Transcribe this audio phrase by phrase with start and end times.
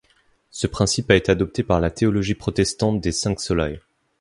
[0.49, 3.77] Ce principe a été adopté par la théologie protestante des cinq solae.